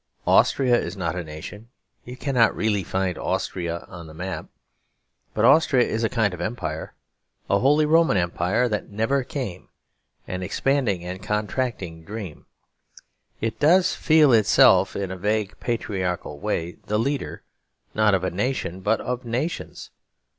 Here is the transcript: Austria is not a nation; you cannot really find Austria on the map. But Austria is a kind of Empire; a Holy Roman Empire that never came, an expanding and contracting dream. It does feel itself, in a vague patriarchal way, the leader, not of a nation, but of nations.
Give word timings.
Austria 0.25 0.75
is 0.79 0.97
not 0.97 1.15
a 1.15 1.23
nation; 1.23 1.69
you 2.05 2.17
cannot 2.17 2.55
really 2.55 2.83
find 2.83 3.19
Austria 3.19 3.85
on 3.87 4.07
the 4.07 4.15
map. 4.15 4.47
But 5.35 5.45
Austria 5.45 5.87
is 5.87 6.03
a 6.03 6.09
kind 6.09 6.33
of 6.33 6.41
Empire; 6.41 6.95
a 7.47 7.59
Holy 7.59 7.85
Roman 7.85 8.17
Empire 8.17 8.67
that 8.67 8.89
never 8.89 9.23
came, 9.23 9.69
an 10.27 10.41
expanding 10.41 11.03
and 11.03 11.21
contracting 11.21 12.03
dream. 12.03 12.47
It 13.41 13.59
does 13.59 13.93
feel 13.93 14.33
itself, 14.33 14.95
in 14.95 15.11
a 15.11 15.17
vague 15.17 15.59
patriarchal 15.59 16.39
way, 16.39 16.77
the 16.87 16.97
leader, 16.97 17.43
not 17.93 18.15
of 18.15 18.23
a 18.23 18.31
nation, 18.31 18.79
but 18.79 18.99
of 19.01 19.23
nations. 19.23 19.91